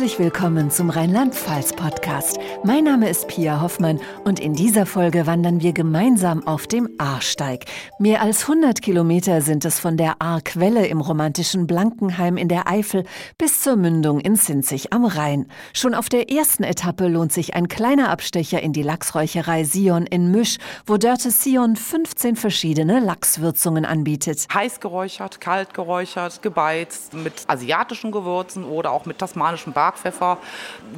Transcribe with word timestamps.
Herzlich 0.00 0.18
willkommen 0.18 0.70
zum 0.70 0.88
Rheinland-Pfalz-Podcast. 0.88 2.38
Mein 2.64 2.84
Name 2.84 3.10
ist 3.10 3.28
Pia 3.28 3.60
Hoffmann 3.60 4.00
und 4.24 4.40
in 4.40 4.54
dieser 4.54 4.86
Folge 4.86 5.26
wandern 5.26 5.60
wir 5.60 5.74
gemeinsam 5.74 6.46
auf 6.46 6.66
dem 6.66 6.88
Ahrsteig. 6.96 7.66
Mehr 7.98 8.22
als 8.22 8.48
100 8.48 8.80
Kilometer 8.80 9.42
sind 9.42 9.66
es 9.66 9.78
von 9.78 9.98
der 9.98 10.22
Ahrquelle 10.22 10.86
im 10.86 11.02
romantischen 11.02 11.66
Blankenheim 11.66 12.38
in 12.38 12.48
der 12.48 12.66
Eifel 12.66 13.04
bis 13.36 13.60
zur 13.60 13.76
Mündung 13.76 14.20
in 14.20 14.36
Sinzig 14.36 14.90
am 14.94 15.04
Rhein. 15.04 15.48
Schon 15.74 15.94
auf 15.94 16.08
der 16.08 16.30
ersten 16.30 16.64
Etappe 16.64 17.06
lohnt 17.06 17.34
sich 17.34 17.52
ein 17.54 17.68
kleiner 17.68 18.08
Abstecher 18.08 18.62
in 18.62 18.72
die 18.72 18.82
Lachsräucherei 18.82 19.64
Sion 19.64 20.06
in 20.06 20.30
Misch, 20.30 20.56
wo 20.86 20.96
Dörte 20.96 21.30
Sion 21.30 21.76
15 21.76 22.36
verschiedene 22.36 23.00
Lachswürzungen 23.00 23.84
anbietet. 23.84 24.46
Heiß 24.54 24.80
geräuchert, 24.80 25.42
kalt 25.42 25.74
geräuchert, 25.74 26.40
gebeizt 26.40 27.12
mit 27.12 27.34
asiatischen 27.48 28.12
Gewürzen 28.12 28.64
oder 28.64 28.92
auch 28.92 29.04
mit 29.04 29.18
tasmanischem 29.18 29.74
Barkpfeffer, 29.90 30.38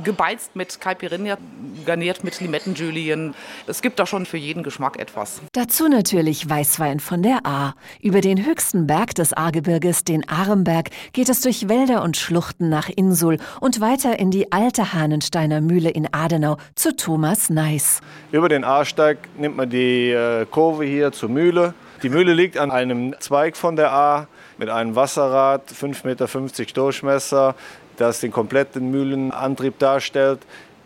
gebeizt 0.04 0.54
mit 0.54 0.80
Caipirinha, 0.80 1.38
garniert 1.86 2.24
mit 2.24 2.40
Limettenjulien. 2.40 3.34
Es 3.66 3.80
gibt 3.80 3.98
da 3.98 4.04
schon 4.06 4.26
für 4.26 4.36
jeden 4.36 4.62
Geschmack 4.62 4.98
etwas. 4.98 5.40
Dazu 5.52 5.88
natürlich 5.88 6.48
Weißwein 6.48 7.00
von 7.00 7.22
der 7.22 7.46
Ahr. 7.46 7.74
Über 8.02 8.20
den 8.20 8.44
höchsten 8.44 8.86
Berg 8.86 9.14
des 9.14 9.32
Ahrgebirges, 9.32 10.04
den 10.04 10.28
Aremberg, 10.28 10.90
geht 11.12 11.30
es 11.30 11.40
durch 11.40 11.68
Wälder 11.68 12.02
und 12.02 12.18
Schluchten 12.18 12.68
nach 12.68 12.90
Insul 12.90 13.38
und 13.60 13.80
weiter 13.80 14.18
in 14.18 14.30
die 14.30 14.52
alte 14.52 14.92
Hahnensteiner 14.92 15.60
Mühle 15.62 15.88
in 15.90 16.12
Adenau 16.12 16.58
zu 16.74 16.94
Thomas 16.94 17.48
Neis. 17.48 18.00
Über 18.30 18.50
den 18.50 18.64
Ahrsteig 18.64 19.18
nimmt 19.38 19.56
man 19.56 19.70
die 19.70 20.10
äh, 20.10 20.44
Kurve 20.50 20.84
hier 20.84 21.12
zur 21.12 21.30
Mühle. 21.30 21.72
Die 22.02 22.08
Mühle 22.08 22.34
liegt 22.34 22.58
an 22.58 22.72
einem 22.72 23.14
Zweig 23.20 23.56
von 23.56 23.76
der 23.76 23.92
Ahr 23.92 24.26
mit 24.58 24.68
einem 24.68 24.96
Wasserrad, 24.96 25.70
5,50 25.70 26.06
Meter 26.06 26.72
Durchmesser, 26.74 27.54
das 27.96 28.20
den 28.20 28.30
kompletten 28.30 28.90
Mühlenantrieb 28.90 29.78
darstellt 29.78 30.40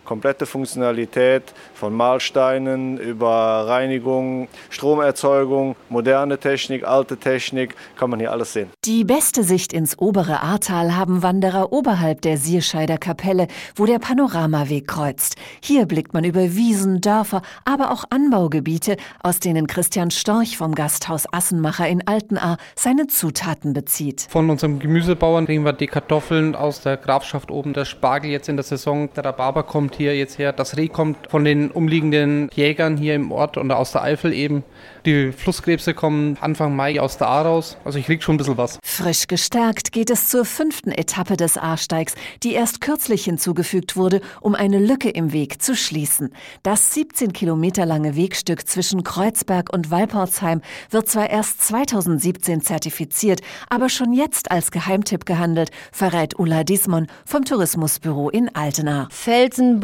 komplette 0.07 0.47
Funktionalität 0.47 1.53
von 1.75 1.93
Mahlsteinen 1.93 2.97
über 2.97 3.67
Reinigung, 3.67 4.49
Stromerzeugung, 4.71 5.77
moderne 5.89 6.39
Technik, 6.39 6.87
alte 6.87 7.19
Technik, 7.19 7.75
kann 7.99 8.09
man 8.09 8.21
hier 8.21 8.33
alles 8.33 8.53
sehen. 8.53 8.71
Die 8.85 9.05
beste 9.05 9.43
Sicht 9.43 9.73
ins 9.73 9.99
obere 9.99 10.41
Ahrtal 10.43 10.97
haben 10.97 11.23
Wanderer 11.23 11.73
oberhalb 11.73 12.23
der 12.23 12.39
Sierscheider 12.39 12.99
Kapelle, 12.99 13.49
wo 13.75 13.85
der 13.85 13.99
Panoramaweg 13.99 14.87
kreuzt. 14.87 15.37
Hier 15.61 15.87
blickt 15.87 16.15
man 16.15 16.25
über 16.25 16.55
Wiesen, 16.55 17.01
Dörfer, 17.01 17.43
aber 17.65 17.91
auch 17.91 18.05
Anbaugebiete, 18.11 18.97
aus 19.23 19.41
denen 19.41 19.67
Christian 19.67 20.11
Storch 20.11 20.57
vom 20.57 20.75
Gasthaus 20.75 21.25
Assenmacher 21.33 21.89
in 21.89 22.07
Altenahr 22.07 22.59
seine 22.77 23.09
Zutaten 23.09 23.73
bezieht. 23.73 24.27
Von 24.31 24.49
unserem 24.49 24.79
Gemüsebauern 24.79 25.47
kriegen 25.47 25.65
wir 25.65 25.73
die 25.73 25.89
Kartoffeln 25.89 26.55
aus 26.55 26.81
der 26.81 26.97
Grafschaft 26.97 27.51
oben, 27.51 27.73
der 27.73 27.85
Spargel 27.85 28.31
jetzt 28.31 28.49
in 28.49 28.57
der 28.57 28.65
Saison, 28.65 29.09
der 29.15 29.25
Rhabarber 29.25 29.65
kommt 29.65 29.96
hier 29.97 30.17
jetzt 30.17 30.39
her. 30.39 30.53
Das 30.53 30.77
Reh 30.77 30.89
kommt 30.89 31.17
von 31.29 31.45
den 31.45 31.71
umliegenden 31.71 32.51
Jägern 32.55 32.97
hier 32.97 33.15
im 33.15 33.33
Ort 33.33 33.57
und 33.57 33.71
aus 33.73 33.93
der 33.93 34.03
Eifel 34.03 34.33
eben. 34.33 34.65
Die 35.07 35.31
Flusskrebse 35.31 35.95
kommen 35.95 36.37
Anfang 36.41 36.75
Mai 36.75 37.01
aus 37.01 37.17
der 37.17 37.29
Ahr 37.29 37.47
raus. 37.47 37.77
Also 37.85 37.99
ich 37.99 38.07
krieg 38.07 38.23
schon 38.23 38.35
ein 38.35 38.39
bisschen 38.39 38.57
was. 38.57 38.79
Frisch 38.83 39.29
gestärkt 39.29 39.93
geht 39.93 40.11
es 40.11 40.29
zur 40.29 40.45
fünften 40.45 40.91
Etappe 40.91 41.37
des 41.37 41.57
Ahrsteigs, 41.57 42.15
die 42.43 42.55
erst 42.55 42.81
kürzlich 42.81 43.25
hinzugefügt 43.25 43.97
wurde, 43.97 44.21
um 44.41 44.57
eine 44.57 44.81
Lücke 44.81 45.09
im 45.09 45.33
Weg 45.33 45.63
zu 45.63 45.77
schließen. 45.77 46.35
Das 46.65 46.93
17 46.95 47.33
Kilometer 47.33 47.87
lange 47.87 48.17
Wegstück 48.17 48.67
zwischen 48.67 49.05
Kreuzberg 49.05 49.73
und 49.73 49.93
Walportsheim 49.93 50.61
wird 50.91 51.09
zwar 51.09 51.31
erst 51.31 51.63
2017 51.63 52.63
zertifiziert, 52.63 53.43
aber 53.71 53.89
schon 53.89 54.13
jetzt 54.13 54.51
als 54.51 54.73
Geheimtipp 54.73 55.25
gehandelt, 55.25 55.71
verrät 55.93 56.37
Ulla 56.39 56.65
Dismon 56.65 57.07
vom 57.25 57.45
Tourismusbüro 57.45 58.29
in 58.31 58.53
Altena. 58.55 59.07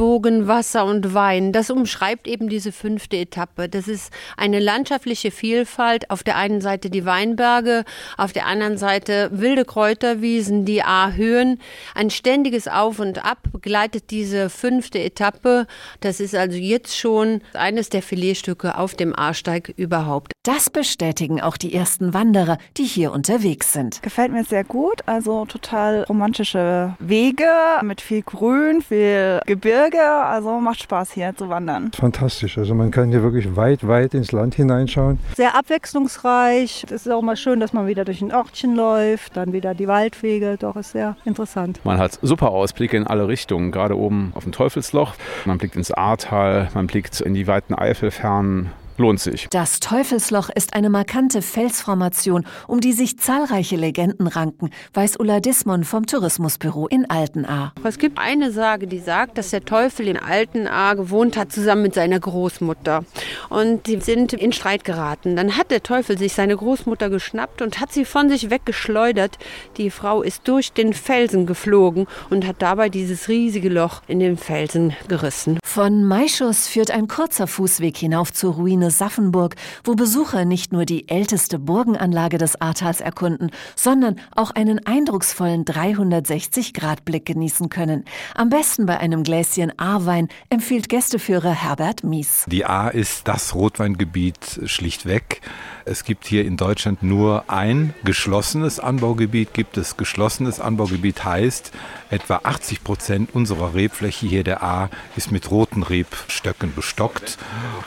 Felsenbogen, 0.03 0.49
Wasser 0.49 0.85
und 0.85 1.15
Wein, 1.15 1.53
das 1.53 1.71
umschreibt 1.71 2.27
eben 2.27 2.49
diese 2.49 2.73
fünfte 2.73 3.19
Etappe. 3.19 3.69
Das 3.69 3.87
ist 3.87 4.13
eine 4.37 4.59
landschaftliche 4.59 5.31
Vielfalt. 5.31 6.11
Auf 6.11 6.25
der 6.25 6.37
einen 6.37 6.61
Seite 6.61 6.91
die 6.91 7.07
Weinberge, 7.07 7.85
auf 8.17 8.33
der 8.33 8.47
anderen 8.47 8.79
Seite 8.79 9.31
wilde 9.33 9.65
Kräuterwiesen, 9.65 10.65
die 10.65 10.83
A-Höhen. 10.83 11.61
Ein 11.95 12.11
ständiges 12.11 12.67
Auf 12.67 12.99
und 12.99 13.25
Ab 13.25 13.39
begleitet 13.53 14.11
diese 14.11 14.51
fünfte 14.51 14.99
Etappe. 14.99 15.69
Das 16.01 16.19
ist 16.19 16.35
also 16.35 16.57
jetzt 16.57 16.99
schon 16.99 17.41
eines 17.55 17.89
der 17.89 18.03
Filetstücke 18.03 18.77
auf 18.77 18.95
dem 18.95 19.17
A-Steig 19.17 19.73
überhaupt. 19.77 20.33
Das 20.43 20.71
bestätigen 20.71 21.41
auch 21.41 21.57
die 21.57 21.73
ersten 21.73 22.15
Wanderer, 22.15 22.59
die 22.77 22.83
hier 22.83 23.13
unterwegs 23.13 23.73
sind. 23.73 24.03
Gefällt 24.03 24.33
mir 24.33 24.43
sehr 24.43 24.65
gut. 24.65 25.03
Also 25.07 25.45
total 25.45 26.03
romantische 26.03 26.97
Wege 26.99 27.47
mit 27.83 28.01
viel 28.01 28.23
Grün, 28.23 28.83
viel 28.83 29.41
Gebirge. 29.47 29.92
Also 30.01 30.59
macht 30.61 30.83
Spaß 30.83 31.13
hier 31.13 31.35
zu 31.37 31.49
wandern. 31.49 31.91
Fantastisch. 31.93 32.59
Also 32.59 32.75
man 32.75 32.91
kann 32.91 33.11
hier 33.11 33.23
wirklich 33.23 33.57
weit, 33.57 33.87
weit 33.87 34.15
ins 34.15 34.33
Land 34.33 34.55
hineinschauen. 34.55 35.19
Sehr 35.37 35.55
abwechslungsreich. 35.55 36.85
Es 36.87 37.07
ist 37.07 37.11
auch 37.11 37.23
mal 37.23 37.37
schön, 37.37 37.61
dass 37.61 37.73
man 37.73 37.87
wieder 37.87 38.05
durch 38.05 38.23
ein 38.23 38.33
Ortchen 38.33 38.75
läuft, 38.75 39.37
dann 39.37 39.53
wieder 39.53 39.75
die 39.75 39.89
Waldwege. 39.89 40.57
Doch 40.59 40.77
ist 40.77 40.93
sehr 40.93 41.17
interessant. 41.25 41.81
Man 41.85 41.99
hat 41.99 42.19
super 42.23 42.51
Ausblicke 42.51 42.97
in 42.97 43.07
alle 43.07 43.29
Richtungen, 43.29 43.73
gerade 43.73 43.97
oben 43.97 44.33
auf 44.35 44.45
dem 44.45 44.53
Teufelsloch. 44.53 45.15
Man 45.45 45.59
blickt 45.59 45.77
ins 45.77 45.91
Ahrtal, 45.91 46.69
man 46.75 46.87
blickt 46.87 47.21
in 47.21 47.35
die 47.35 47.47
weiten 47.47 47.75
Eifelfernen 47.75 48.71
lohnt 49.03 49.21
sich. 49.21 49.49
Das 49.51 49.81
Teufelsloch 49.81 50.49
ist 50.49 50.75
eine 50.75 50.89
markante 50.89 51.43
Felsformation, 51.43 52.47
um 52.69 52.81
die 52.81 52.93
sich 52.93 53.19
zahlreiche 53.19 53.77
Legenden 53.77 54.29
ranken, 54.29 54.71
weiß 54.95 55.19
Ulla 55.19 55.41
Dismon 55.41 55.85
vom 55.85 56.07
Tourismusbüro 56.07 56.87
in 56.87 57.11
Altenahr. 57.11 57.75
Es 57.83 57.99
gibt 57.99 58.19
eine 58.19 58.53
Sage, 58.53 58.87
die 58.87 59.01
sagt, 59.01 59.37
dass 59.39 59.51
der 59.51 59.65
Teufel 59.65 60.07
in 60.07 60.17
Altenahr 60.17 60.95
gewohnt 60.95 61.37
hat, 61.37 61.53
zusammen 61.53 61.83
mit 61.83 61.95
seiner 61.95 62.21
Großmutter. 62.21 63.05
Und 63.51 63.89
die 63.89 64.01
sind 64.01 64.33
in 64.33 64.53
Streit 64.53 64.85
geraten. 64.85 65.35
Dann 65.35 65.57
hat 65.57 65.71
der 65.73 65.83
Teufel 65.83 66.17
sich 66.17 66.33
seine 66.33 66.57
Großmutter 66.57 67.11
geschnappt 67.11 67.61
und 67.61 67.81
hat 67.81 67.93
sie 67.93 68.05
von 68.05 68.31
sich 68.31 68.51
weggeschleudert. 68.51 69.37
Die 69.79 69.91
Frau 69.91 70.23
ist 70.23 70.47
durch 70.47 70.73
den 70.73 70.93
Felsen 70.93 71.47
geflogen 71.47 72.07
und 72.31 72.47
hat 72.47 72.57
dabei 72.61 72.89
dieses 72.89 73.29
riesige 73.29 73.69
Loch 73.69 74.03
in 74.07 74.21
den 74.21 74.37
Felsen 74.37 74.95
gerissen. 75.09 75.59
Von 75.65 76.05
Maischus 76.05 76.69
führt 76.69 76.93
ein 76.93 77.09
kurzer 77.09 77.49
Fußweg 77.49 77.97
hinauf 77.97 78.33
zur 78.33 78.55
Ruine 78.55 78.92
Saffenburg, 78.93 79.57
wo 79.85 79.95
Besucher 79.95 80.45
nicht 80.45 80.73
nur 80.73 80.85
die 80.85 81.09
älteste 81.09 81.59
Burgenanlage 81.59 82.39
des 82.39 82.61
Ahrtals 82.61 83.01
erkunden, 83.01 83.51
sondern 83.75 84.21
auch 84.37 84.53
einen 84.53 84.87
eindrucksvollen 84.87 85.65
360-Grad-Blick 85.65 87.27
genießen 87.27 87.69
können. 87.69 88.05
Am 88.35 88.49
besten 88.49 88.87
bei 88.87 88.99
einem 88.99 89.25
Gläschen 89.25 89.77
Ahrwein 89.79 90.29
empfiehlt 90.51 90.89
Gästeführer 90.89 91.53
Herbert 91.53 92.05
Mies. 92.05 92.45
Die 92.47 92.65
Ahr 92.65 92.95
ist 92.95 93.27
das 93.27 93.55
Rotweingebiet 93.55 94.61
schlichtweg. 94.67 95.41
Es 95.85 96.05
gibt 96.05 96.27
hier 96.27 96.45
in 96.45 96.57
Deutschland 96.57 97.03
nur 97.03 97.45
ein 97.49 97.95
geschlossenes 98.05 98.79
Anbaugebiet. 98.79 99.53
Gibt 99.53 99.77
es 99.77 99.97
geschlossenes 99.97 100.61
Anbaugebiet 100.61 101.25
heißt, 101.25 101.73
etwa 102.11 102.41
80 102.45 102.85
Prozent 102.85 103.35
unserer 103.35 103.75
Rebfläche 103.75 104.27
hier 104.27 104.45
der 104.45 104.63
A 104.63 104.91
ist 105.17 105.33
mit 105.33 105.51
roten 105.51 105.83
Rebstöcken 105.83 106.75
bestockt. 106.75 107.39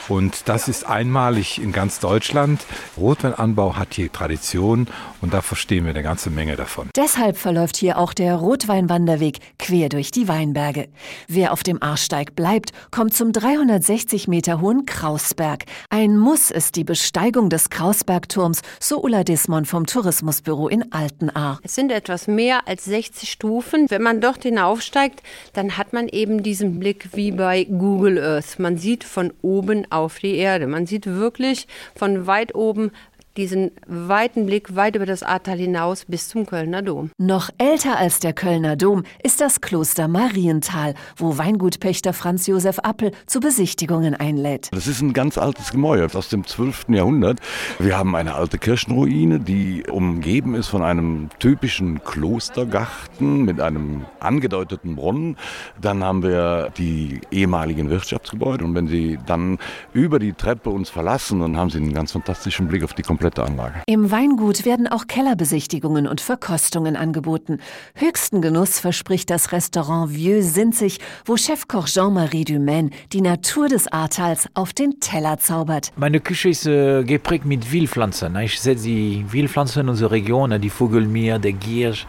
Und 0.08 0.48
das 0.48 0.68
ist 0.68 0.86
einmalig 0.86 1.62
in 1.62 1.72
ganz 1.72 2.00
Deutschland. 2.00 2.60
Rotweinanbau 2.96 3.76
hat 3.76 3.94
hier 3.94 4.12
Tradition 4.12 4.88
und 5.20 5.32
da 5.32 5.40
verstehen 5.40 5.84
wir 5.84 5.90
eine 5.90 6.02
ganze 6.02 6.30
Menge 6.30 6.56
davon. 6.56 6.90
Deshalb 6.96 7.36
verläuft 7.36 7.76
hier 7.76 7.98
auch 7.98 8.12
der 8.12 8.34
Rotweinwanderweg 8.36 9.38
quer 9.58 9.88
durch 9.88 10.10
die 10.10 10.28
Weinberge. 10.28 10.88
Wer 11.28 11.52
auf 11.52 11.62
dem 11.62 11.82
Arsteig 11.82 12.36
bleibt, 12.36 12.72
kommt 12.90 13.14
zum 13.14 13.32
360 13.32 14.28
Meter 14.28 14.60
hohen 14.60 14.86
Krausberg. 14.86 15.64
Ein 15.88 16.18
Muss 16.18 16.50
ist 16.50 16.76
die 16.76 16.84
Besteigung 16.84 17.48
des 17.48 17.70
Krausbergturms, 17.86 18.62
so 18.80 19.00
Ulla 19.00 19.22
Dismon 19.22 19.64
vom 19.64 19.86
Tourismusbüro 19.86 20.66
in 20.66 20.90
Altenahr. 20.90 21.60
Es 21.62 21.76
sind 21.76 21.92
etwas 21.92 22.26
mehr 22.26 22.66
als 22.66 22.84
60 22.86 23.30
Stufen. 23.30 23.88
Wenn 23.88 24.02
man 24.02 24.20
dort 24.20 24.42
hinaufsteigt, 24.42 25.22
dann 25.52 25.76
hat 25.76 25.92
man 25.92 26.08
eben 26.08 26.42
diesen 26.42 26.80
Blick 26.80 27.10
wie 27.14 27.30
bei 27.30 27.62
Google 27.62 28.18
Earth. 28.18 28.58
Man 28.58 28.76
sieht 28.76 29.04
von 29.04 29.32
oben 29.40 29.86
auf 29.92 30.18
die 30.18 30.34
Erde. 30.34 30.66
Man 30.66 30.86
sieht 30.86 31.06
wirklich 31.06 31.68
von 31.94 32.26
weit 32.26 32.56
oben 32.56 32.90
diesen 33.36 33.70
weiten 33.86 34.46
Blick 34.46 34.74
weit 34.74 34.96
über 34.96 35.06
das 35.06 35.22
Ahrtal 35.22 35.58
hinaus 35.58 36.04
bis 36.06 36.28
zum 36.28 36.46
Kölner 36.46 36.82
Dom. 36.82 37.10
Noch 37.18 37.50
älter 37.58 37.98
als 37.98 38.18
der 38.20 38.32
Kölner 38.32 38.76
Dom 38.76 39.04
ist 39.22 39.40
das 39.40 39.60
Kloster 39.60 40.08
Marienthal, 40.08 40.94
wo 41.16 41.36
Weingutpächter 41.36 42.12
Franz 42.12 42.46
Josef 42.46 42.78
Appel 42.80 43.12
zu 43.26 43.40
Besichtigungen 43.40 44.14
einlädt. 44.14 44.68
Das 44.72 44.86
ist 44.86 45.02
ein 45.02 45.12
ganz 45.12 45.38
altes 45.38 45.70
Gemäuer 45.70 46.08
aus 46.14 46.28
dem 46.28 46.46
12. 46.46 46.86
Jahrhundert. 46.88 47.40
Wir 47.78 47.98
haben 47.98 48.16
eine 48.16 48.34
alte 48.34 48.58
Kirchenruine, 48.58 49.40
die 49.40 49.84
umgeben 49.90 50.54
ist 50.54 50.68
von 50.68 50.82
einem 50.82 51.28
typischen 51.38 52.02
Klostergarten 52.04 53.44
mit 53.44 53.60
einem 53.60 54.06
angedeuteten 54.20 54.96
Brunnen. 54.96 55.36
Dann 55.80 56.02
haben 56.02 56.22
wir 56.22 56.70
die 56.78 57.20
ehemaligen 57.30 57.90
Wirtschaftsgebäude 57.90 58.64
und 58.64 58.74
wenn 58.74 58.88
Sie 58.88 59.18
dann 59.26 59.58
über 59.92 60.18
die 60.18 60.32
Treppe 60.32 60.70
uns 60.70 60.88
verlassen, 60.88 61.40
dann 61.40 61.56
haben 61.56 61.70
Sie 61.70 61.78
einen 61.78 61.92
ganz 61.92 62.12
fantastischen 62.12 62.68
Blick 62.68 62.82
auf 62.82 62.94
die 62.94 63.02
komplette 63.02 63.25
Anlage. 63.38 63.74
Im 63.86 64.10
Weingut 64.10 64.64
werden 64.64 64.86
auch 64.86 65.06
Kellerbesichtigungen 65.06 66.06
und 66.06 66.20
Verkostungen 66.20 66.96
angeboten. 66.96 67.58
Höchsten 67.94 68.40
Genuss 68.40 68.78
verspricht 68.78 69.30
das 69.30 69.52
Restaurant 69.52 70.14
Vieux 70.14 70.42
Sinzig, 70.42 71.00
wo 71.24 71.36
Chefkoch 71.36 71.86
Jean-Marie 71.86 72.44
Dumaine 72.44 72.90
die 73.12 73.20
Natur 73.20 73.68
des 73.68 73.88
Ahrtals 73.88 74.48
auf 74.54 74.72
den 74.72 75.00
Teller 75.00 75.38
zaubert. 75.38 75.92
Meine 75.96 76.20
Küche 76.20 76.50
ist 76.50 76.66
äh, 76.66 77.04
geprägt 77.04 77.44
mit 77.44 77.72
Wildpflanzen. 77.72 78.36
Ich 78.36 78.60
setze 78.60 78.84
die 78.84 79.24
Wildpflanzen 79.30 79.82
in 79.82 79.88
unserer 79.88 80.12
Region, 80.12 80.60
die 80.60 80.70
Vogelmier, 80.70 81.38
der 81.38 81.52
Giersch, 81.52 82.06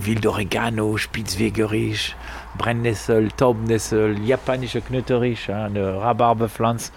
Wildoregano, 0.00 0.96
Spitzwegerich, 0.96 2.16
Brennnessel, 2.56 3.28
Taubnessel, 3.36 4.18
japanische 4.24 4.80
Knöterich, 4.80 5.50
eine 5.50 6.00
Rhabarberpflanze. 6.00 6.92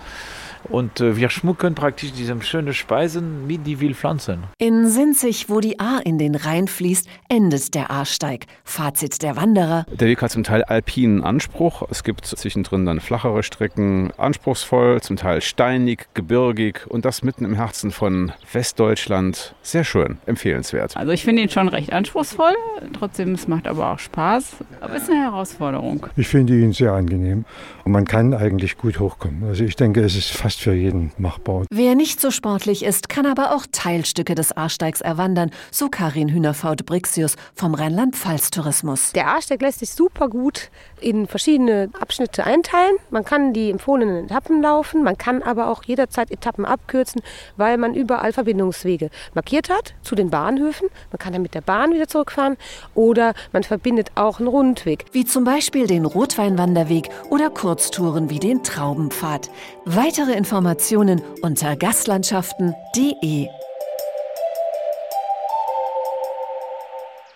Und 0.63 0.99
äh, 0.99 1.15
wir 1.15 1.29
schmucken 1.29 1.75
praktisch 1.75 2.11
diese 2.11 2.39
schönen 2.41 2.73
Speisen 2.73 3.47
mit 3.47 3.65
die 3.65 3.79
Wildpflanzen. 3.79 4.43
In 4.57 4.89
Sinzig, 4.89 5.49
wo 5.49 5.59
die 5.59 5.79
Ahr 5.79 6.05
in 6.05 6.17
den 6.17 6.35
Rhein 6.35 6.67
fließt, 6.67 7.07
endet 7.29 7.73
der 7.75 7.91
Ahrsteig. 7.91 8.45
Fazit 8.63 9.21
der 9.21 9.35
Wanderer. 9.35 9.85
Der 9.91 10.07
Weg 10.07 10.21
hat 10.21 10.31
zum 10.31 10.43
Teil 10.43 10.63
alpinen 10.63 11.23
Anspruch. 11.23 11.83
Es 11.89 12.03
gibt 12.03 12.25
zwischendrin 12.25 12.85
dann 12.85 12.99
flachere 12.99 13.43
Strecken, 13.43 14.11
anspruchsvoll, 14.17 15.01
zum 15.01 15.15
Teil 15.15 15.41
steinig, 15.41 16.07
gebirgig 16.13 16.87
und 16.87 17.05
das 17.05 17.23
mitten 17.23 17.45
im 17.45 17.55
Herzen 17.55 17.91
von 17.91 18.31
Westdeutschland. 18.51 19.55
Sehr 19.61 19.83
schön, 19.83 20.17
empfehlenswert. 20.25 20.97
Also 20.97 21.11
ich 21.11 21.23
finde 21.23 21.43
ihn 21.43 21.49
schon 21.49 21.67
recht 21.67 21.93
anspruchsvoll. 21.93 22.53
Trotzdem, 22.97 23.33
es 23.33 23.47
macht 23.47 23.67
aber 23.67 23.91
auch 23.91 23.99
Spaß. 23.99 24.57
Aber 24.81 24.95
es 24.95 25.03
ist 25.03 25.09
eine 25.09 25.21
Herausforderung. 25.21 26.07
Ich 26.15 26.27
finde 26.27 26.53
ihn 26.53 26.73
sehr 26.73 26.93
angenehm 26.93 27.45
und 27.83 27.91
man 27.91 28.05
kann 28.05 28.33
eigentlich 28.33 28.77
gut 28.77 28.99
hochkommen. 28.99 29.43
Also 29.43 29.63
ich 29.63 29.75
denke, 29.75 30.01
es 30.01 30.15
ist 30.15 30.31
fast 30.31 30.48
für 30.55 30.73
jeden 30.73 31.11
machbar. 31.17 31.65
Wer 31.69 31.95
nicht 31.95 32.19
so 32.21 32.31
sportlich 32.31 32.83
ist, 32.83 33.09
kann 33.09 33.25
aber 33.25 33.53
auch 33.55 33.65
Teilstücke 33.71 34.35
des 34.35 34.51
Ahrsteigs 34.51 35.01
erwandern, 35.01 35.51
so 35.71 35.89
Karin 35.89 36.29
Hühnerfaut-Brixius 36.29 37.35
vom 37.55 37.73
Rheinland-Pfalz-Tourismus. 37.73 39.11
Der 39.13 39.27
Ahrsteig 39.27 39.61
lässt 39.61 39.79
sich 39.79 39.91
super 39.91 40.29
gut 40.29 40.69
in 41.01 41.27
verschiedene 41.27 41.89
Abschnitte 41.99 42.43
einteilen. 42.45 42.95
Man 43.09 43.25
kann 43.25 43.53
die 43.53 43.69
empfohlenen 43.69 44.25
Etappen 44.25 44.61
laufen, 44.61 45.03
man 45.03 45.17
kann 45.17 45.43
aber 45.43 45.69
auch 45.69 45.83
jederzeit 45.83 46.31
Etappen 46.31 46.65
abkürzen, 46.65 47.21
weil 47.57 47.77
man 47.77 47.93
überall 47.93 48.33
Verbindungswege 48.33 49.09
markiert 49.33 49.69
hat 49.69 49.93
zu 50.01 50.15
den 50.15 50.29
Bahnhöfen. 50.29 50.89
Man 51.11 51.19
kann 51.19 51.33
dann 51.33 51.41
mit 51.41 51.53
der 51.53 51.61
Bahn 51.61 51.93
wieder 51.93 52.07
zurückfahren 52.07 52.57
oder 52.95 53.33
man 53.51 53.63
verbindet 53.63 54.11
auch 54.15 54.39
einen 54.39 54.47
Rundweg. 54.47 55.05
Wie 55.11 55.25
zum 55.25 55.43
Beispiel 55.43 55.87
den 55.87 56.05
Rotweinwanderweg 56.05 57.09
oder 57.29 57.49
Kurztouren 57.49 58.29
wie 58.29 58.39
den 58.39 58.63
Traubenpfad. 58.63 59.49
Weitere 59.85 60.33
Informationen 60.39 61.21
unter 61.41 61.75
gastlandschaften.de 61.75 63.49